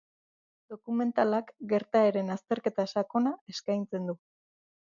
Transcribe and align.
Dokumentalak 0.73 1.51
gertaeren 1.75 2.37
azterketa 2.37 2.89
sakona 2.95 3.37
eskaintzen 3.55 4.13
du. 4.13 4.21